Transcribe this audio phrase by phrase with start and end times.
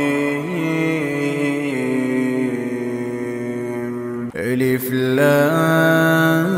[4.35, 6.51] ألف لام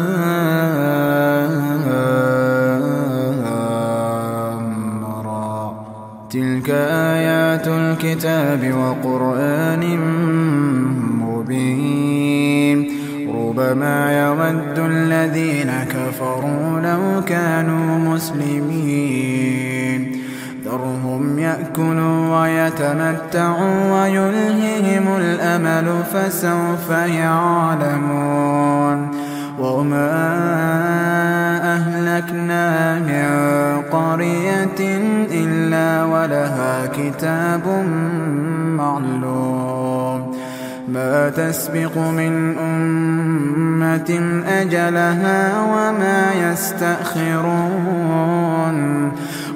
[6.34, 6.70] تلك
[7.14, 9.84] آيات الكتاب وقرآن
[13.74, 20.02] ربما يود الذين كفروا لو كانوا مسلمين.
[20.66, 28.32] ذرهم يأكلوا ويتمتعوا ويلههم الأمل فسوف يعلمون.
[29.60, 30.14] وما
[31.76, 33.26] أهلكنا من
[33.92, 34.80] قرية
[35.32, 37.86] إلا ولها كتاب
[38.78, 39.83] معلوم.
[40.88, 47.84] ما تسبق من أمة أجلها وما يستأخرون.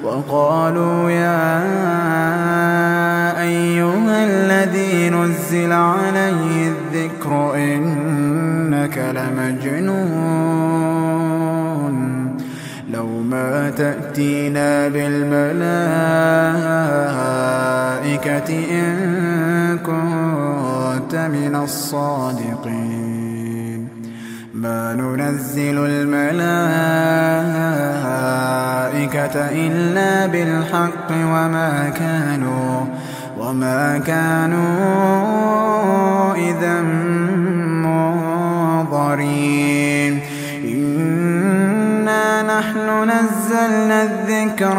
[0.04, 1.62] وقالوا يا
[3.42, 10.38] أيها الذي نزل عليه الذكر إنك لمجنون.
[12.92, 16.38] لو ما تأتينا بالملائكة
[21.68, 23.28] الصادقين.
[24.54, 26.56] ما ننزل الملائكة
[29.66, 32.84] إلا بالحق وما كانوا
[33.40, 34.68] وما كانوا
[36.34, 36.80] إذا
[38.88, 40.12] منظرين.
[40.64, 44.78] إنا نحن نزلنا الذكر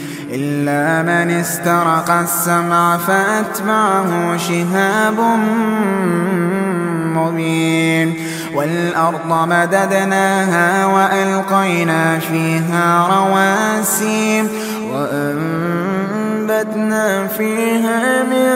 [0.33, 5.19] إلا من استرق السمع فأتبعه شهاب
[7.15, 8.15] مبين.
[8.55, 14.47] والأرض مددناها وألقينا فيها رواسي
[14.93, 16.27] وأنبتنا
[17.27, 18.51] فيها من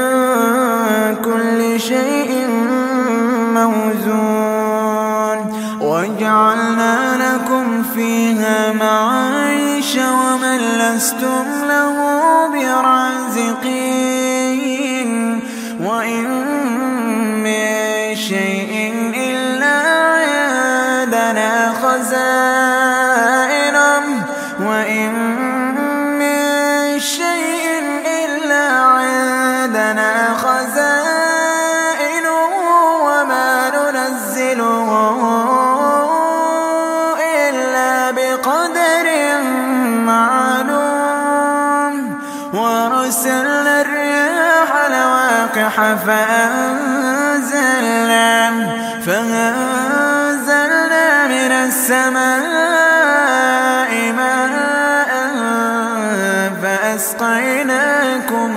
[1.24, 2.47] كل شيء
[3.53, 5.40] موزون.
[5.81, 10.34] وجعلنا لكم فيها معايش ومن
[10.94, 11.97] لستم له
[12.47, 13.90] برازقين
[15.81, 16.25] وإن
[17.44, 19.78] من شيء إلا
[20.22, 22.85] عندنا خزائنه
[24.59, 25.12] وإن
[26.19, 27.66] من شيء
[28.25, 31.56] إلا عندنا خزائنه
[33.03, 34.90] وما ننزله
[37.19, 38.84] إلا بقدر
[43.06, 45.75] ورسلنا الرياح لواقح
[46.06, 47.46] فأنزلنا
[49.06, 50.48] فأنزلنا
[51.28, 52.31] من السماء
[54.12, 55.12] ماء
[56.62, 58.52] فأسقيناكم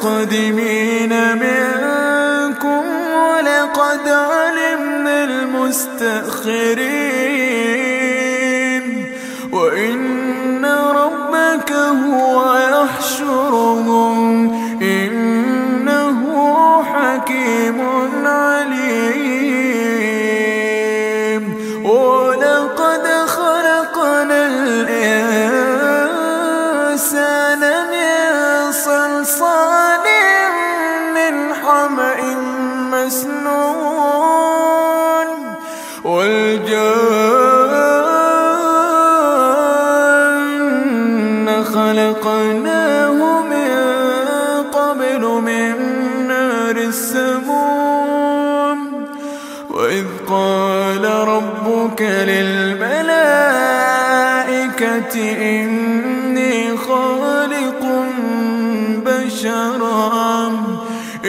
[0.00, 6.50] المستقدمين منكم ولقد علمنا المستأخرين.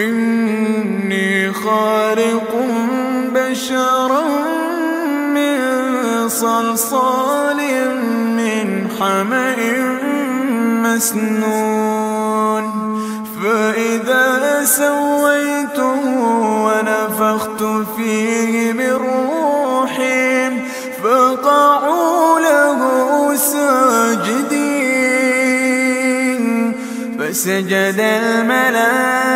[0.02, 2.52] إني خالق
[3.36, 4.24] بشرا
[5.36, 5.60] من
[6.30, 7.60] صلصال
[8.38, 8.68] من
[9.00, 9.56] حمأ
[10.84, 12.66] مسنون.
[13.42, 14.28] فإذا
[14.66, 16.02] سويته
[16.66, 17.62] ونفخت
[17.98, 20.50] فيه من روحي
[21.04, 22.80] فقعوا له
[23.36, 24.82] ساجدين.
[27.20, 29.31] فسجد الملائكة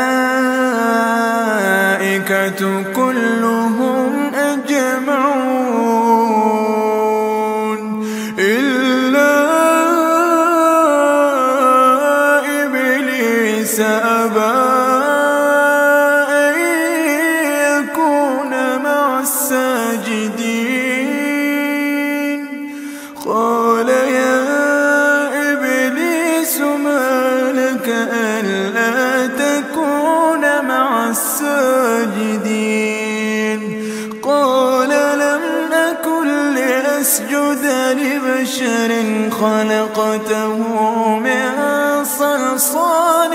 [42.58, 43.32] صلصال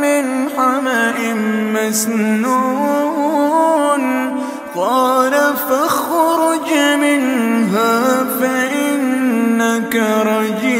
[0.00, 1.34] من حمأ
[1.74, 2.96] مسنون.
[4.76, 5.32] قال
[5.68, 9.94] فاخرج منها فإنك
[10.26, 10.74] رجيم.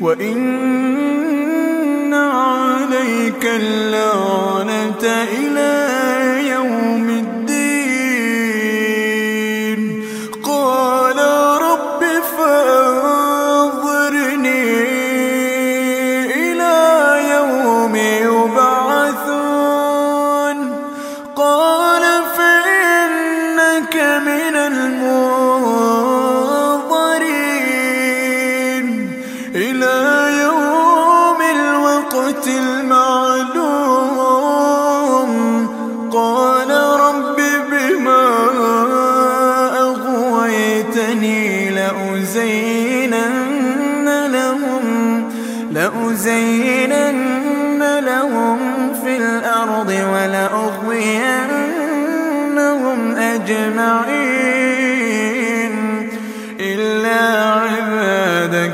[0.00, 5.04] وإن عليك اللعنة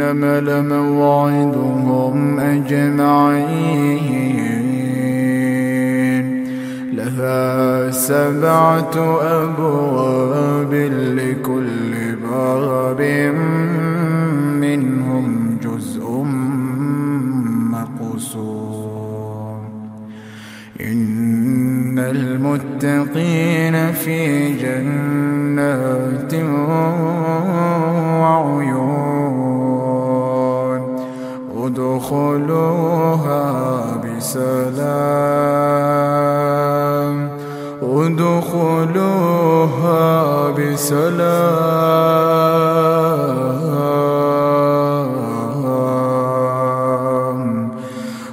[0.00, 4.00] جهنم لموعدهم أجمعين.
[6.92, 10.74] لها سبعة أبواب
[11.16, 11.92] لكل
[12.22, 13.00] باب
[14.60, 16.04] منهم جزء
[17.72, 19.60] مقسوم
[20.80, 24.18] إن المتقين في
[24.52, 26.34] جنات
[28.20, 28.69] وعيون.
[32.00, 33.44] ادخلوها
[34.04, 35.20] بسلام.
[37.82, 39.30] ادخلوها
[40.50, 41.30] بسلام.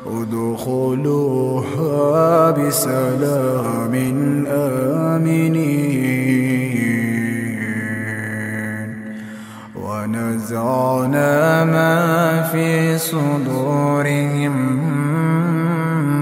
[0.07, 1.31] ادخلوها
[2.51, 3.46] بسلام.
[12.57, 14.55] في صدورهم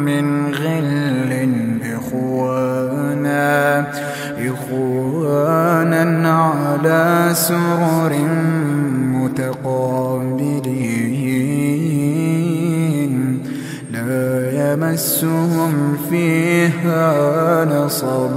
[0.03, 1.31] من غل
[1.95, 3.87] إخوانا
[4.39, 8.13] إخوانا على سرر
[9.15, 10.65] متقابلين.
[13.91, 15.73] لا يمسهم
[16.09, 17.05] فيها
[17.65, 18.35] نصب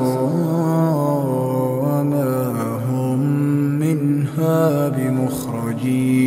[1.82, 2.34] وما
[2.90, 3.20] هم
[3.78, 6.17] منها بمخرجين.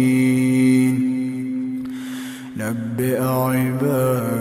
[3.02, 4.41] نبئ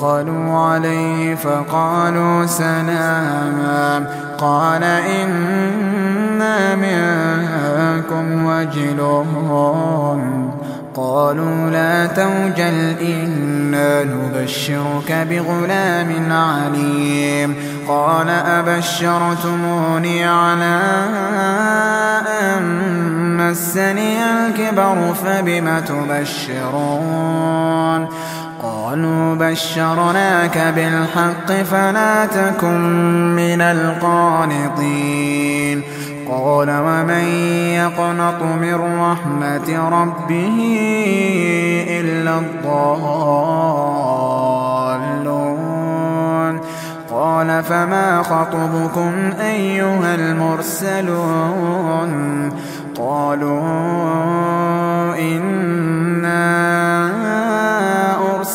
[0.00, 4.06] دخلوا عليه فقالوا سلاما.
[4.38, 10.20] قال إنا منكم وجلون
[10.96, 17.54] قالوا لا توجل إنا نبشرك بغلام عليم.
[17.88, 20.80] قال أبشرتموني على
[22.42, 22.62] أن
[23.36, 27.40] مسني الكبر فبم تبشرون؟
[28.62, 32.80] قالوا بشرناك بالحق فلا تكن
[33.36, 34.90] من القانطين.
[36.30, 37.24] قال ومن
[37.74, 40.56] يقنط من رحمة ربه
[41.90, 43.00] إلا الضالون.
[47.10, 52.10] قال فما خطبكم أيها المرسلون؟
[52.98, 54.29] قالوا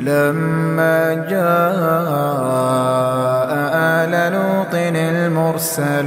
[0.00, 1.50] فلما جاء
[3.74, 6.00] آل لوط المرسلون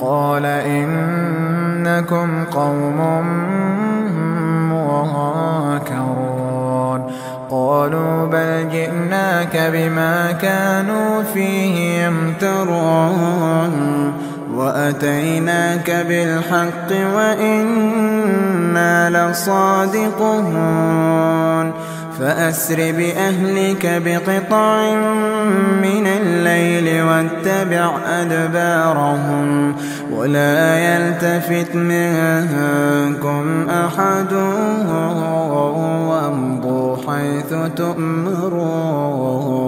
[0.00, 2.98] قال إنكم قوم
[5.78, 7.00] منكرون
[7.50, 13.72] قالوا بل جئناك بما كانوا فيه يمترون
[14.68, 20.88] وأتيناك بالحق وإنا لصادقون
[22.20, 24.94] فأسر بأهلك بقطع
[25.82, 29.76] من الليل واتبع أدبارهم
[30.12, 34.32] ولا يلتفت منكم أحد
[36.08, 39.67] وامضوا حيث تؤمرون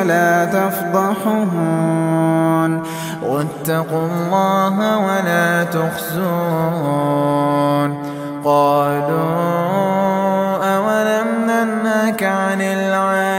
[0.00, 1.90] فلا تفضحون.
[3.22, 7.10] واتقوا الله ولا تخزون.
[8.44, 9.20] قالوا
[10.76, 13.29] أولم ننهك عن العالمين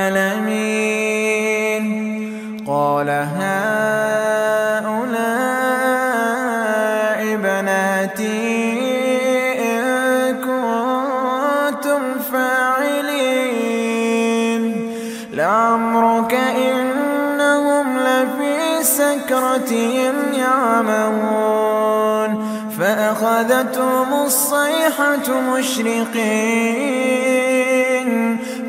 [19.51, 22.31] سكرتهم يعمهون
[22.79, 26.91] فأخذتهم الصيحة مشرقين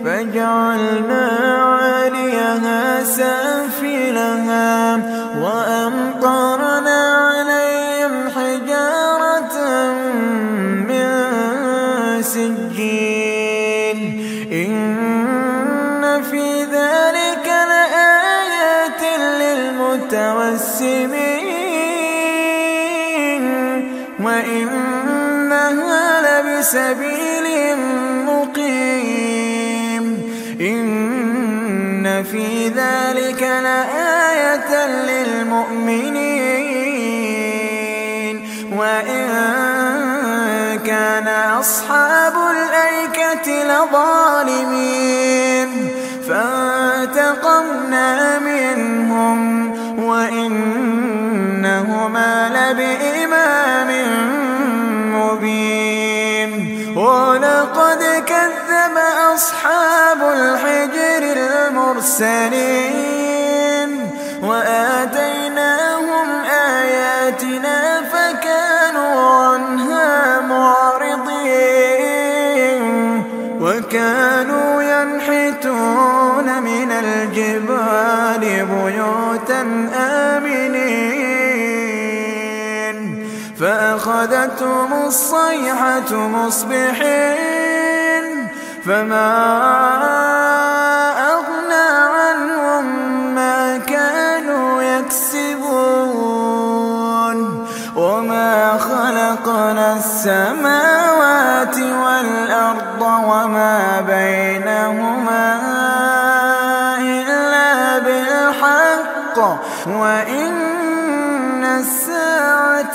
[0.04, 1.28] فجعلنا
[1.62, 4.96] عاليها سافلها
[5.40, 6.81] وأمطرنا
[20.12, 20.52] لآيات
[22.12, 23.42] للمتوسمين
[24.20, 27.46] وإنها لبسبيل
[28.26, 30.04] مقيم
[30.60, 36.22] إن في ذلك لآية للمؤمنين
[38.76, 39.28] وإن
[40.86, 45.12] كان أصحاب الأيكة لظالمين
[46.28, 49.61] فانتقمنا منهم
[50.12, 51.92] وإنهما
[52.56, 53.90] لبإمام
[55.16, 56.52] مبين.
[56.96, 58.96] ولقد كذب
[59.34, 63.11] أصحاب الحجر المرسلين.
[84.22, 87.32] فأخذتهم الصيحة مصبحين
[88.84, 90.31] فما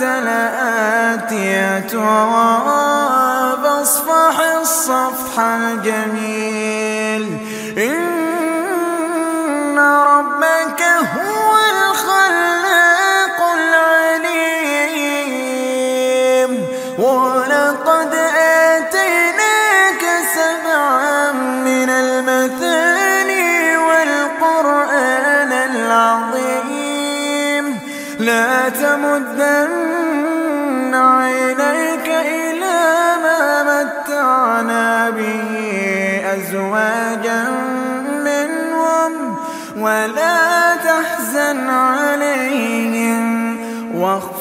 [0.01, 1.87] لآتية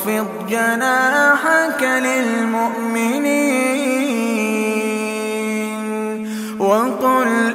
[0.07, 2.67] واخفض جناحك للمؤمنين
[6.59, 7.55] وقل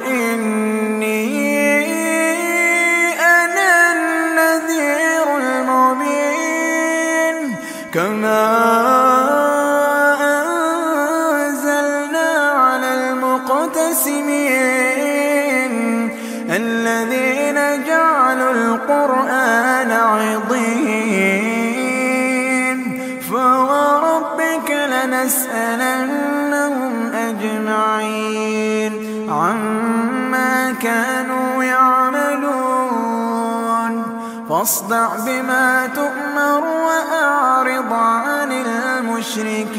[34.52, 39.72] فاصدع بما تؤمر وأعرض عن المشركين.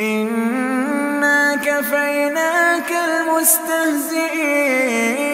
[0.00, 5.27] إنا كفيناك المستهزئين.